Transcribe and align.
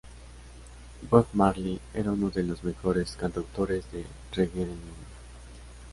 Bob 1.11 1.27
Marley 1.33 1.79
era 1.93 2.09
uno 2.13 2.31
de 2.31 2.41
los 2.41 2.63
mejores 2.63 3.15
cantautores 3.15 3.85
de 3.91 4.03
reggae 4.33 4.61
del 4.65 4.69
mundo. 4.69 5.07